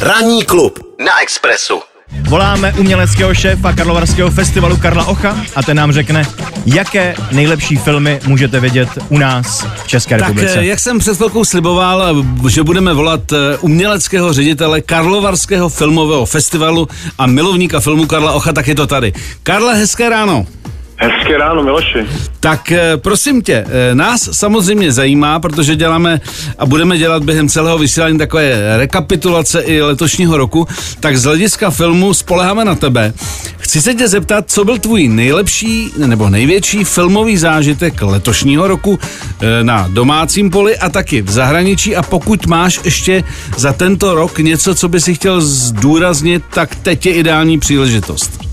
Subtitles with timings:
[0.00, 1.80] Ranní klub na Expressu.
[2.28, 6.22] Voláme uměleckého šéfa Karlovarského festivalu Karla Ocha a ten nám řekne,
[6.66, 10.58] jaké nejlepší filmy můžete vidět u nás v České Tak republice.
[10.60, 16.88] eh, jak jsem před chvilkou sliboval, že budeme volat eh, uměleckého ředitele Karlovarského filmového festivalu
[17.18, 19.12] a milovníka filmu Karla Ocha, tak je to tady.
[19.42, 20.46] Karle, hezké ráno.
[21.02, 22.06] Hezké ráno, Miloši.
[22.40, 26.20] Tak eh, prosím tě, eh, nás samozřejmě zajímá, protože děláme
[26.58, 30.68] a budeme dělat během celého vysílání takové rekapitulace i letošního roku,
[31.00, 33.12] tak z hlediska filmu spoleháme na tebe.
[33.58, 38.98] Chci se tě zeptat, co byl tvůj nejlepší nebo největší filmový zážitek letošního roku
[39.40, 43.24] eh, na domácím poli a taky v zahraničí a pokud máš ještě
[43.56, 48.49] za tento rok něco, co by si chtěl zdůraznit, tak teď je ideální příležitost.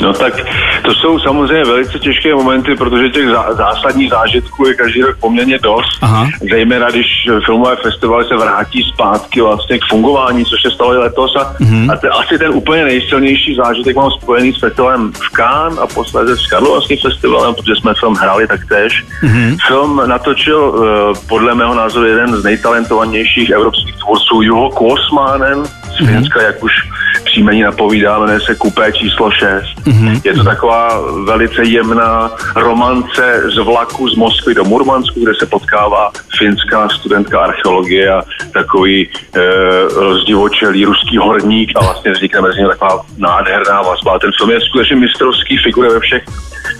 [0.00, 0.34] No tak
[0.82, 5.58] to jsou samozřejmě velice těžké momenty, protože těch zá, zásadních zážitků je každý rok poměrně
[5.58, 5.98] dost.
[6.02, 6.28] Aha.
[6.50, 7.06] Zejména když
[7.46, 11.36] filmové festivaly se vrátí zpátky vlastně k fungování, což se stalo i letos.
[11.36, 11.54] A,
[11.92, 16.36] a te, asi ten úplně nejsilnější zážitek mám spojený s festivalem v Cannes a posledně
[16.36, 19.04] s Karlovarským festivalem, protože jsme film hráli taktéž.
[19.66, 26.42] Film natočil uh, podle mého názoru jeden z nejtalentovanějších evropských tvůrců Juho Kuosmanen z Finska,
[26.42, 26.72] jak už
[27.32, 29.81] příjmení napovídá, jmenuje se Kupé číslo 6.
[29.86, 30.20] Mm-hmm.
[30.24, 36.10] Je to taková velice jemná romance z vlaku z Moskvy do Murmansku, kde se potkává
[36.38, 38.22] finská studentka archeologie a
[38.52, 39.40] takový e,
[39.94, 44.18] rozdivočelý ruský horník a vlastně vznikne mezi nimi taková nádherná vazba.
[44.18, 46.24] Ten film je skutečně mistrovský, figuruje ve všech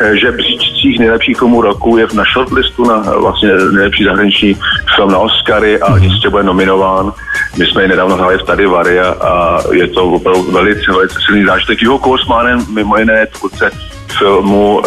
[0.01, 4.57] eh, žebříčcích nejlepších filmů roku, je na shortlistu na eh, vlastně nejlepší zahraniční
[4.97, 7.13] film na Oscary a jistě bude nominován.
[7.57, 11.45] My jsme ji nedávno hráli v Tady Vary a, je to opravdu velice, velice silný
[11.45, 11.83] zážitek.
[11.83, 13.71] Juho Kousmanen, mimo jiné, je tvůrce
[14.19, 14.85] filmu uh,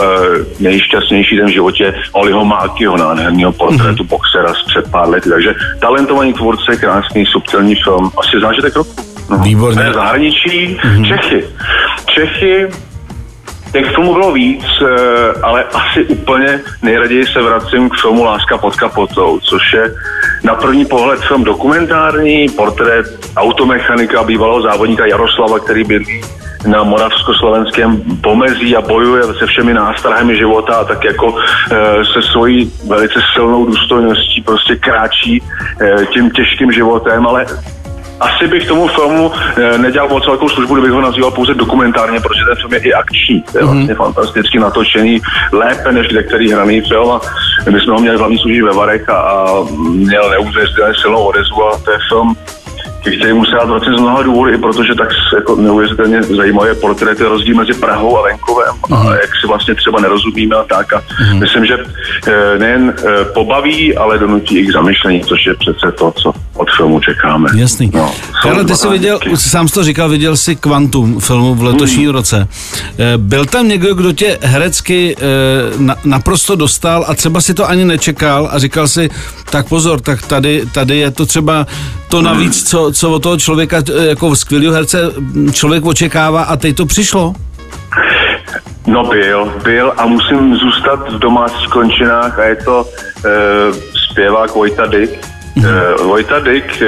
[0.59, 4.07] Nejšťastnější den v životě Oliho Mákyho, nádherného portrétu mm-hmm.
[4.07, 5.29] boxera z před pár lety.
[5.29, 8.11] Takže talentovaný tvůrce, krásný, subtilní film.
[8.17, 8.95] Asi zážitek roku.
[9.29, 9.37] No.
[9.37, 9.83] Výborně.
[9.83, 11.07] Ne, zahraničí, mm-hmm.
[11.07, 11.45] Čechy.
[12.05, 12.67] Čechy
[13.75, 18.75] Těch filmů bylo víc, eh, ale asi úplně nejraději se vracím k filmu Láska pod
[18.75, 19.95] kapotou, což je
[20.43, 23.05] na první pohled film dokumentární, portrét
[23.37, 26.21] automechanika bývalého závodníka Jaroslava, který bydlí
[26.65, 31.35] na moravskoslovenském pomezí a bojuje se všemi nástrahami života a tak jako
[31.71, 35.43] e, se svojí velice silnou důstojností prostě kráčí
[35.81, 37.45] e, tím těžkým životem, ale
[38.19, 42.41] asi bych tomu filmu e, nedělal moc velkou službu, kdybych ho nazýval pouze dokumentárně, protože
[42.47, 43.43] ten film je i akční.
[43.55, 43.73] Je Mhm.
[43.75, 45.21] vlastně fantasticky natočený,
[45.51, 47.11] lépe než kde který hraný film.
[47.11, 47.21] A
[47.69, 49.45] my jsme ho měli hlavní služí ve Varech a, a
[49.89, 52.35] měl neuvěřitelně silnou odezvu a to je film,
[53.11, 57.55] kterému se dá vracet z mnoha důvodů, i protože tak jako neuvěřitelně zajímavé portréty rozdíl
[57.55, 60.93] mezi Prahou a venkovem a jak si vlastně třeba nerozumíme a tak.
[60.93, 61.01] A
[61.33, 61.73] myslím, že
[62.27, 66.67] e, nejen e, pobaví, ale donutí i k zamyšlení, což je přece to, co od
[66.77, 67.49] filmu čekáme.
[67.55, 67.91] Jasný.
[67.93, 68.11] No,
[68.41, 72.15] Karle, ty jsi viděl, sám jsi to říkal, viděl jsi Quantum filmu v letošním Hmm.
[72.15, 72.47] roce.
[72.99, 75.21] Eh, Byl tam někdo, kdo tě herecky eh,
[75.77, 79.09] na, naprosto dostal a třeba si to ani nečekal a říkal si,
[79.49, 81.67] tak pozor, tak tady, tady je to třeba
[82.09, 82.25] to Hmm.
[82.25, 86.75] navíc, co, co od toho člověka eh, jako skvělého herce mm, člověk očekává a teď
[86.75, 87.33] to přišlo?
[88.87, 93.29] No byl, byl a musím zůstat v domácích končinách a je to e,
[94.11, 95.09] zpěvák Vojta Dyk.
[95.09, 96.87] E, Vojta Dyk e,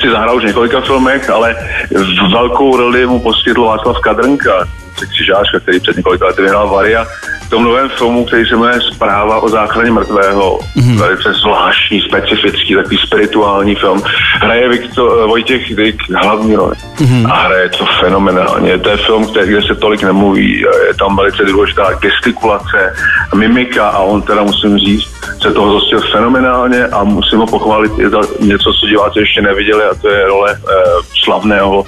[0.00, 1.56] si zahrál už několika filmech, ale
[1.90, 4.64] v velkou roli mu poskytl Václav Kadrnka,
[5.08, 7.06] křižářka, který před několika lety vyhrál Varia.
[7.50, 10.98] V tom novém filmu, který se jmenuje Zpráva o záchraně mrtvého, mm-hmm.
[10.98, 14.02] velice zvláštní, specifický, takový spirituální film.
[14.34, 16.74] Hraje Viktor, Vojtěch Dyk hlavní roli.
[16.96, 17.32] Mm-hmm.
[17.32, 18.78] A hraje to fenomenálně.
[18.78, 20.60] To je film, který, kde se tolik nemluví.
[20.60, 22.94] Je tam velice důležitá gestikulace,
[23.34, 25.10] mimika a on teda musím říct,
[25.42, 27.98] se toho zhostil fenomenálně a musím ho pochválit.
[27.98, 30.74] Je to něco, co diváci ještě neviděli a to je role eh,
[31.24, 31.84] slavného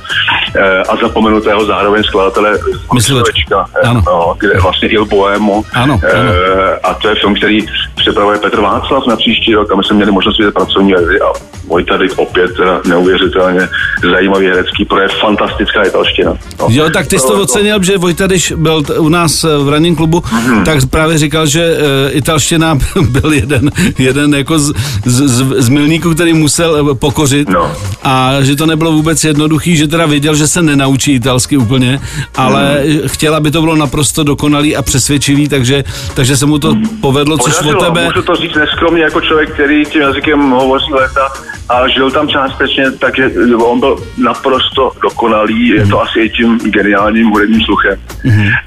[0.57, 2.59] eh, a zapomenutého zároveň skladatele
[2.95, 3.67] Myslivečka.
[3.85, 5.07] eh, no, kde vlastně Il
[5.53, 5.65] Boemo.
[5.73, 6.33] Ano, ano.
[6.33, 7.67] Eh, a to je film, který
[8.03, 11.27] připravuje Petr Václav na příští rok a my jsme měli možnost vidět pracovní verzi a
[11.69, 13.69] Vojta Dyk opět teda neuvěřitelně
[14.13, 16.33] zajímavý herecký projev, fantastická italština.
[16.61, 16.67] No.
[16.71, 19.97] Jo, tak ty jsi to ocenil, že Vojta, když byl u nás eh, v ranním
[19.97, 20.65] klubu, Mhm.
[20.65, 22.79] tak právě říkal, že uh, italština
[23.09, 24.73] byl jeden, jeden jako z,
[25.05, 27.73] z, z, z milníků, který musel eh, pokořit No.
[28.03, 32.01] a že to nebylo vůbec jednoduchý, že teda věděl, že se nenaučí italsky úplně,
[32.35, 33.01] ale Mhm.
[33.09, 35.85] chtěl, aby to bylo naprosto dokonalý a přesvědčivý, takže,
[36.15, 37.92] takže se mu to povedlo, což o.
[37.95, 38.05] Tebe...
[38.05, 41.29] můžu to říct neskromně jako člověk, který tím jazykem hovoří léta
[41.69, 43.31] a žil tam částečně, takže
[43.65, 47.99] on byl naprosto dokonalý, je to asi i tím geniálním hudebním sluchem.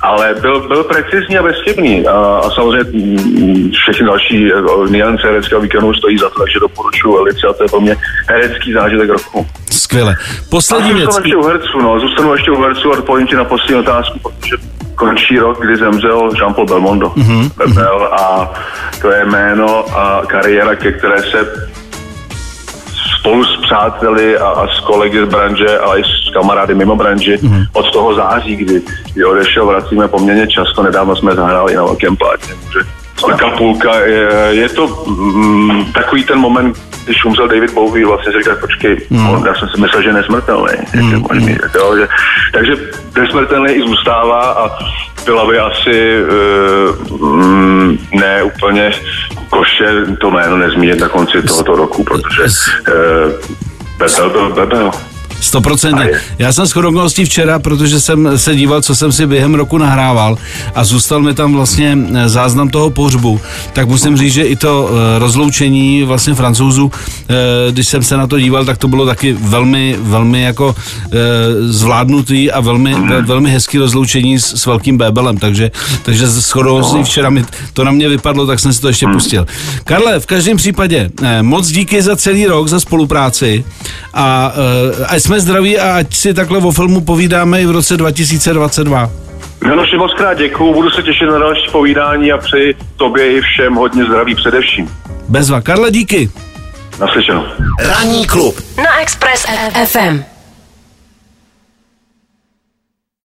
[0.01, 2.11] Ale byl, byl precizní a bezchybný a,
[2.43, 7.47] a samozřejmě mm, všechny další eh, niance hereckého výkonu stojí za to, takže doporučuji velice
[7.47, 7.95] a to je pro mě
[8.29, 9.47] herecký zážitek roku.
[9.71, 10.15] Skvěle.
[10.49, 11.05] Poslední A věc.
[11.05, 14.19] zůstanu ještě u herců, no, zůstanu ještě u herců a odpovím ti na poslední otázku,
[14.19, 14.55] protože
[14.95, 17.07] končí rok, kdy zemřel Jean-Paul Belmondo.
[17.07, 17.51] Mm-hmm.
[17.57, 18.53] Bebel a
[19.01, 21.69] to je jméno a kariéra, ke které se
[23.19, 27.37] spolu s přáteli a, a s kolegy z branže, ale i s kamarády mimo branži
[27.37, 27.67] mm-hmm.
[27.73, 28.81] od toho září, kdy,
[29.13, 32.53] kdy odešel, vracíme poměrně často, nedávno jsme zahráli na velkém plátně.
[32.63, 38.31] Takže velká půlka, je, je to mm, takový ten moment, když umřel David Bowie, vlastně
[38.31, 39.29] si říkal, počkej, mm.
[39.29, 40.73] on, já jsem si myslel, že je nesmrtelný.
[40.95, 41.21] Mm.
[41.21, 42.07] Možný, jo, že,
[42.53, 42.75] takže
[43.17, 44.77] nesmrtelný i zůstává a
[45.25, 46.15] byla by asi
[47.11, 48.91] uh, mm, ne úplně
[49.49, 49.87] koše
[50.19, 53.31] to jméno nezmínit na konci tohoto roku, protože uh,
[53.97, 54.91] Bebel byl Bebel.
[55.45, 56.09] Stoprocentně.
[56.39, 56.73] Já jsem s
[57.23, 60.37] včera, protože jsem se díval, co jsem si během roku nahrával
[60.75, 63.41] a zůstal mi tam vlastně eh, záznam toho pohřbu,
[63.73, 66.91] tak musím říct, že i to eh, rozloučení vlastně francouzů,
[67.29, 70.75] eh, když jsem se na to díval, tak to bylo taky velmi, velmi jako
[71.69, 75.71] zvládnutý a velmi, velmi hezký rozloučení s, s velkým bébelem, takže,
[76.03, 79.47] takže s okolností včera mi to na mě vypadlo, tak jsem si to ještě pustil.
[79.83, 81.09] Karle, v každém případě
[81.41, 83.65] moc díky za celý rok, za spolupráci
[84.13, 84.53] a,
[85.07, 89.09] a jsme zdraví a ať si takhle o filmu povídáme i v roce 2022.
[89.67, 93.75] Janoši, moc krát děkuju, budu se těšit na další povídání a přeji tobě i všem
[93.75, 94.89] hodně zdraví především.
[95.29, 95.61] Bezva.
[95.61, 96.29] Karle, díky.
[96.99, 97.43] Naslyšenou.
[97.79, 99.45] Ranní klub Na Express
[99.85, 100.34] FM.